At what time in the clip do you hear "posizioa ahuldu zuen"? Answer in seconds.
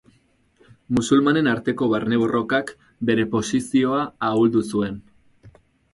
3.35-4.99